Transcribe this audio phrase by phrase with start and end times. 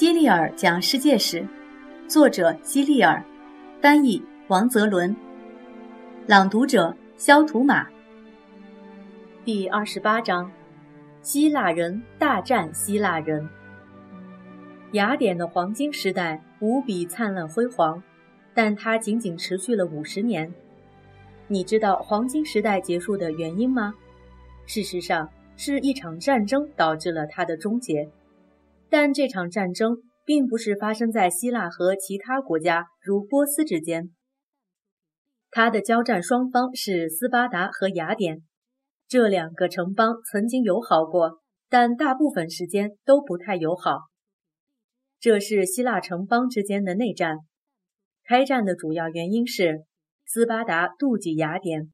[0.00, 1.46] 希利尔讲世界史，
[2.08, 3.22] 作者希利尔，
[3.82, 5.14] 翻译王泽伦，
[6.26, 7.86] 朗读者肖图马。
[9.44, 10.50] 第二十八章：
[11.20, 13.46] 希腊人大战希腊人。
[14.92, 18.02] 雅典的黄金时代无比灿烂辉煌，
[18.54, 20.50] 但它仅仅持续了五十年。
[21.46, 23.92] 你知道黄金时代结束的原因吗？
[24.64, 28.08] 事实上，是一场战争导致了它的终结。
[28.90, 34.10] 但这场战争并不是发生在希腊和其他国家，如波斯之间。
[35.50, 38.42] 它的交战双方是斯巴达和雅典，
[39.08, 44.00] 这两个城邦曾经友好过，但大部分时间都不太友好。
[45.20, 47.38] 这是希腊城邦之间的内战。
[48.24, 49.84] 开战的主要原因是
[50.24, 51.92] 斯巴达妒忌雅典。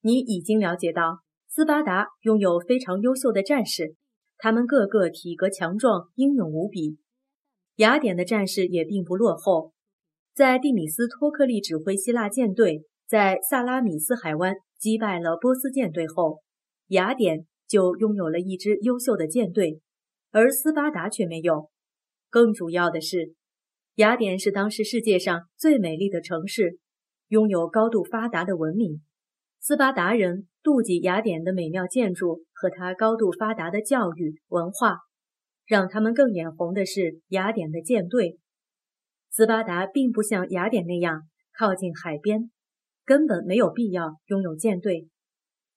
[0.00, 3.96] 你已经了解到，斯巴达拥有非常优秀的战士。
[4.38, 6.98] 他们个个体格强壮，英勇无比。
[7.76, 9.72] 雅典的战士也并不落后。
[10.34, 16.42] 在蒂米斯托克利指挥希腊舰队在萨拉米斯海湾击败了波斯舰队后，
[16.88, 19.80] 雅典就拥有了一支优秀的舰队，
[20.30, 21.70] 而斯巴达却没有。
[22.30, 23.34] 更主要的是，
[23.94, 26.78] 雅典是当时世界上最美丽的城市，
[27.28, 29.02] 拥有高度发达的文明。
[29.66, 34.98] 斯巴达人妒忌雅典的美妙建筑和它高度发达的教育文化，
[35.64, 38.38] 让他们更眼红的是雅典的舰队。
[39.30, 41.22] 斯巴达并不像雅典那样
[41.58, 42.50] 靠近海边，
[43.06, 45.08] 根本没有必要拥有舰队。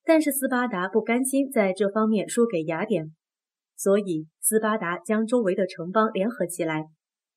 [0.04, 3.14] 但是斯巴达不甘心在这方面输给雅典，
[3.74, 6.84] 所以斯巴达将周围的城邦联合起来，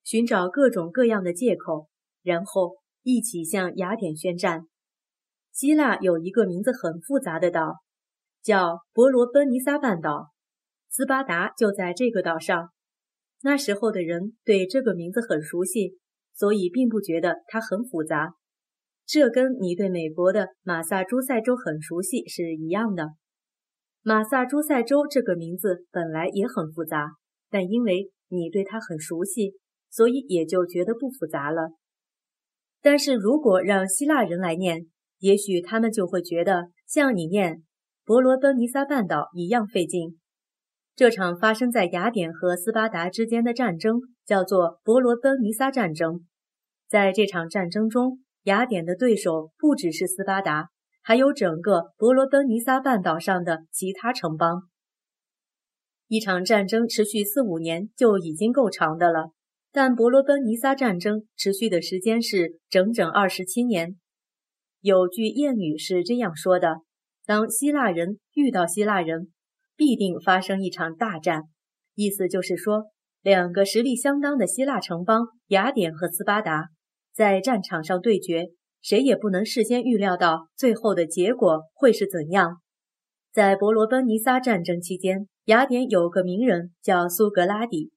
[0.04, 1.88] 寻找各种各样的借口，
[2.22, 4.66] 然后一起向雅典宣战。
[5.52, 7.76] 希腊有一个名字很复杂的岛，
[8.42, 10.32] 叫伯罗奔尼撒半岛。
[10.90, 12.70] 斯巴达就在这个岛上。
[13.44, 15.98] 那时候的人对这个名字很熟悉，
[16.34, 18.34] 所以并不觉得它很复杂。
[19.06, 23.10] 这跟你对美国的马萨诸塞州很熟悉是一样的。
[24.04, 27.12] 马萨诸塞州这个名字本来也很复杂，
[27.50, 29.54] 但因为你对它很熟悉，
[29.90, 31.72] 所以也就觉得不复杂了。
[32.82, 34.88] 但是如果让希腊人来念，
[35.22, 37.64] 也许他们就会觉得像你念
[38.04, 40.20] 伯罗奔尼撒半岛一样费劲。
[40.96, 46.28] 这场发生在雅典和斯巴达之间的战争叫做伯罗奔尼撒战争。
[46.88, 50.68] 在这场战争中，雅典的对手不只是斯巴达，
[51.02, 54.64] 还有整个伯罗奔尼撒半岛上的其他城邦。
[56.08, 59.32] 一场战争持续四五年就已经够长的了，
[59.72, 63.96] 但伯罗奔尼撒战争持续的时间是整整二十七年。
[64.82, 66.78] 有句谚语是这样说的
[67.28, 69.32] ：“当希腊人遇到希腊人，
[69.76, 71.44] 必定发生一场大战。”
[71.94, 72.86] 意思就是说，
[73.22, 76.70] 两个实力相当的希腊城邦雅典和斯巴达
[77.14, 78.48] 在战场上对决，
[78.82, 82.58] 谁也不能事先预料到最后的结果会是怎样。
[83.32, 87.92] 在伯罗奔尼撒战争期间，雅典有个名人叫苏格拉底，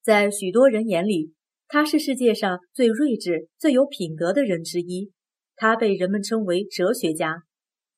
[0.00, 1.32] 在许多人眼里，
[1.66, 5.10] 他是世界上最睿智、最有品德的人之一。
[5.56, 7.42] 他被人们称为哲学家。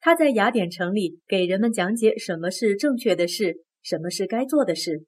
[0.00, 5.04] 他在雅典城里给人们讲解什么是正确的事，什么是该做的事。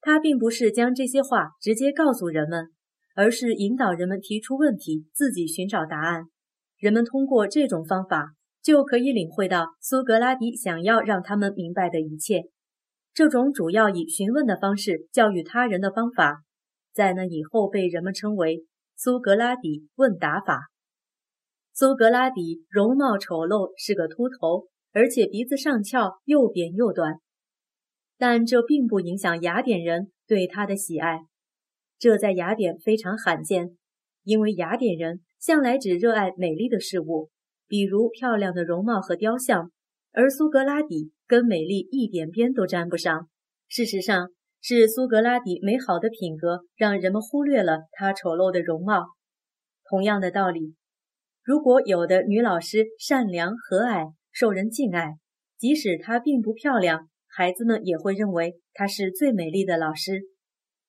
[0.00, 2.68] 他并不是将这些话直接告诉人们，
[3.16, 6.24] 而是引导人们提出问题，自己寻找答案。
[6.78, 12.42] 人们通过这种方法就可以领会到苏格拉底想要让他们明白的一切。
[13.12, 16.42] 这种主要以询问的方式教育他人的方法，
[16.92, 20.68] 在那以后被人们称为苏格拉底问答法。
[21.78, 27.20] 苏格拉底容貌丑陋，是个秃头，而且鼻子上翘，又扁又短。
[28.16, 31.18] 但这并不影响雅典人对他的喜爱，
[31.98, 33.76] 这在雅典非常罕见，
[34.24, 37.28] 因为雅典人向来只热爱美丽的事物，
[37.68, 39.70] 比如漂亮的容貌和雕像，
[40.12, 43.28] 而苏格拉底跟美丽一点边都沾不上。
[43.68, 44.30] 事实上，
[44.62, 49.08] 是苏格拉底美好的品格让人们忽略了他丑陋的容貌。
[49.90, 50.74] 同样的道理。
[51.46, 55.14] 如果有的女老师善良和蔼，受人敬爱，
[55.56, 60.22] 即使她并不漂亮，孩子们也会认为她是最美丽的老师。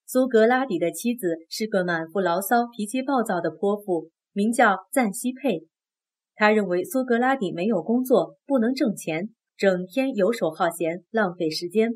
[0.08, 5.68] 苏格拉底的妻子是个满腹牢骚、脾气暴躁的泼妇，名叫赞西佩。
[6.34, 11.92] 他认为苏格拉底没有工作，不能挣钱，整天游手好闲，浪费时间。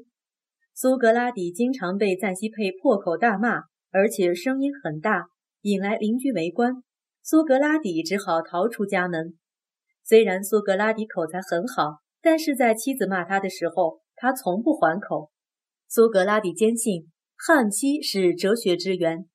[0.76, 5.30] 苏格拉底经常被赞西佩破口大骂，而且声音很大，
[5.62, 6.84] 引来邻居围观。
[7.24, 9.36] 苏格拉底只好逃出家门。
[10.04, 15.30] 虽然苏格拉底口才很好，但是在妻子骂他的时候，他从不还口。
[15.88, 19.28] 苏格拉底坚信，汉妻是哲学之源，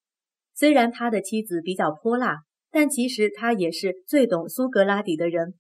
[0.53, 2.41] 虽然他的妻子比较泼辣，
[2.73, 5.55] 但其实他也是最懂苏格拉底的人。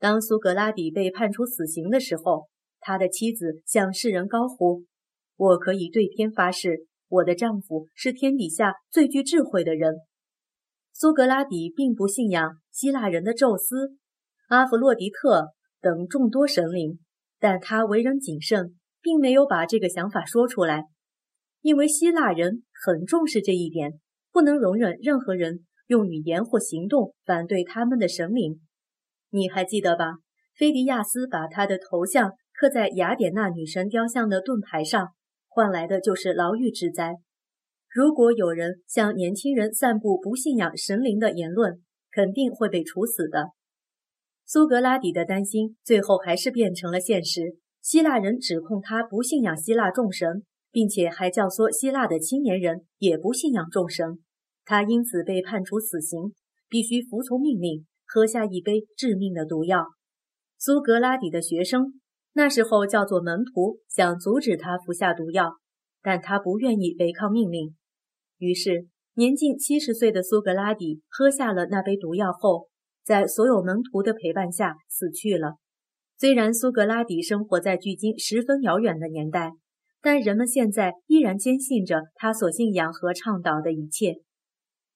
[0.00, 2.48] 当苏格拉底被判处死刑的时候，
[2.80, 4.84] 他的妻子向世人高呼
[5.36, 9.94] ：“我可以对天发誓，我的丈夫是天底下最具智慧的人。”
[11.00, 13.96] 苏格拉底并不信仰希腊人的宙斯、
[14.48, 16.98] 阿弗洛狄特等众多神灵，
[17.38, 20.84] 但他为人谨慎，并没有把这个想法说出来，
[21.62, 23.94] 因为希腊人很重视这一点，
[24.30, 28.60] 不能容忍任何人用语言或行动反对他们的神灵。
[29.30, 30.16] 你还记得吧？
[30.54, 35.08] 菲迪亚斯把他的头像刻在雅典娜女神雕像的盾牌上，
[35.48, 37.14] 换来的就是牢狱之灾。
[37.92, 41.82] 如果有人向年轻人散布不信仰神灵的言论，
[42.12, 43.48] 肯定会被处死的。
[44.46, 47.56] 苏格拉底的担心最后还是变成了现实。
[47.82, 54.20] 希腊人指控他不信仰希腊众神，并且还教唆希腊的青年人也不信仰众神。
[54.64, 56.34] 他因此被判处死刑，
[56.68, 57.86] 必须服从命令。
[58.12, 59.86] 喝下一杯致命的毒药。
[60.58, 62.00] 苏格拉底的学生，
[62.32, 65.58] 那时候叫做门徒，想阻止他服下毒药，
[66.02, 67.76] 但他不愿意违抗命令。
[68.40, 72.68] 于是，年近七十岁的苏格拉底喝下了那杯毒药后，
[73.04, 75.56] 在所有门徒的陪伴下死去了。
[76.18, 79.52] 虽然苏格拉底生活在距今十分遥远的年代，
[80.00, 84.16] 但人们现在依然坚信着他所信仰和倡导的一切。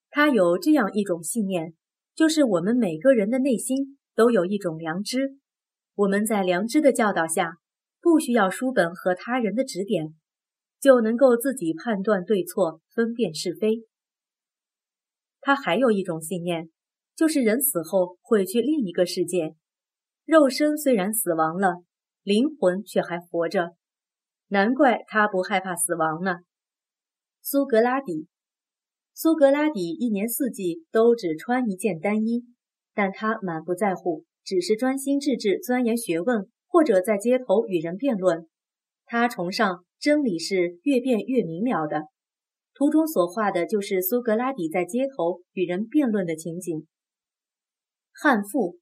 [0.09, 1.73] 他有这样一种信念。
[2.15, 5.35] 就是我们每个人的内心都有一种良知，
[5.95, 7.57] 我们在良知的教导下，
[8.01, 10.15] 不需要书本和他人的指点，
[10.85, 13.87] 就能够自己判断对错、分辨是非。
[15.41, 16.69] 他还有一种信念，
[17.15, 19.55] 就是人死后会去另一个世界，
[20.25, 21.83] 肉身虽然死亡了，
[22.21, 23.71] 灵魂却还活着。
[24.49, 26.35] 难怪他不害怕死亡呢。
[27.41, 28.27] 苏格拉底。
[29.11, 32.45] 苏格拉底一年四季都只穿一件单衣，
[32.93, 38.47] 但他满不在乎，只是专心致志钻研学问，或者在街头与人辩论。
[39.05, 42.03] 他崇尚真理是越辩越明了的。
[42.73, 46.85] 图中所画的就是苏格拉底在街头与人辩论的情景。
[48.11, 48.79] 汉妇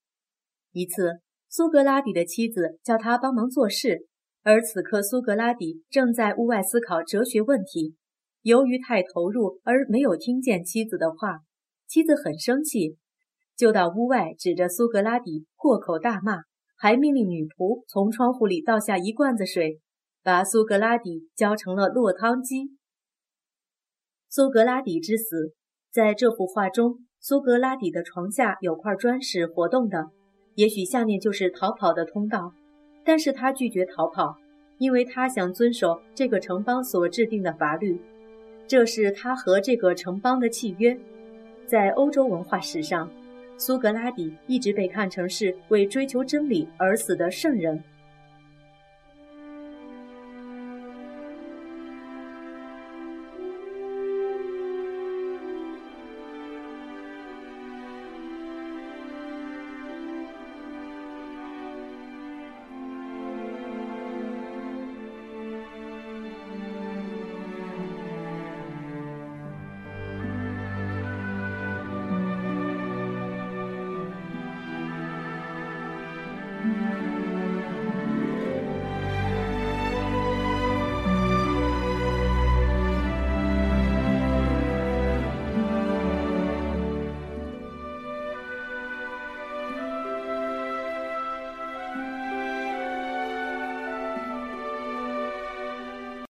[0.72, 4.08] 一次，苏格拉底的妻子叫他帮忙做事，
[4.42, 7.96] 而此刻苏格拉底正在屋外思考哲学问题。
[8.42, 11.40] 由于太投入而没有听见妻子的话，
[11.88, 12.98] 妻子很生气，
[13.56, 16.42] 就到屋外指着苏格拉底破口大骂，
[16.76, 19.80] 还命令女仆从窗户里倒下一罐子水，
[20.24, 22.78] 把苏格拉底教成了落汤鸡。
[24.30, 25.54] 苏格拉底之死，
[25.92, 30.12] 在这幅画中，苏格拉底的床下有块砖是活动的，
[30.56, 32.54] 也许下面就是逃跑的通道，
[33.04, 34.38] 但是他拒绝逃跑，
[34.78, 38.00] 因为他想遵守这个城邦所制定的法律。
[38.66, 40.98] 这是他和这个城邦的契约。
[41.68, 43.12] 在欧洲文化史上，
[43.58, 47.84] 苏格拉底一直被看成是为追求真理而死的圣人。